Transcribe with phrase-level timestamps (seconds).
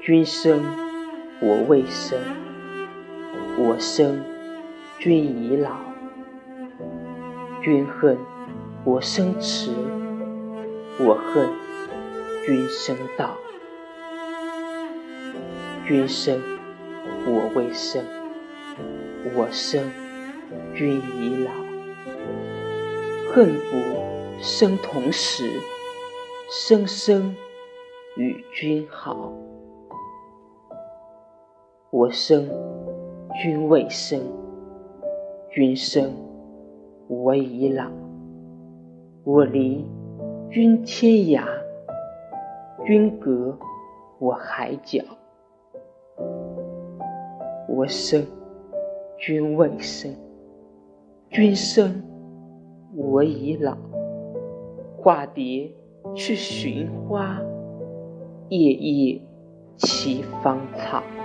[0.00, 0.62] 君生
[1.40, 2.18] 我未生，
[3.58, 4.22] 我生
[4.98, 5.76] 君已老。
[7.62, 8.16] 君恨
[8.84, 9.72] 我生迟，
[10.98, 11.50] 我恨
[12.46, 13.36] 君生到。
[15.86, 16.40] 君生
[17.26, 18.04] 我未生，
[19.34, 19.90] 我生
[20.74, 21.50] 君已老。
[23.32, 25.50] 恨不生同时，
[26.48, 27.34] 生生
[28.16, 29.30] 与君好。
[31.90, 32.48] 我生
[33.42, 34.18] 君未生，
[35.50, 36.10] 君生
[37.08, 37.90] 我已老。
[39.22, 39.84] 我离
[40.50, 41.44] 君天涯，
[42.86, 43.54] 君隔
[44.18, 45.04] 我海角。
[47.68, 48.26] 我生
[49.18, 50.10] 君未生，
[51.28, 52.02] 君生
[52.94, 53.76] 我已老。
[54.96, 55.70] 化蝶
[56.14, 57.38] 去寻花，
[58.48, 59.20] 夜夜
[59.78, 61.15] 栖芳草。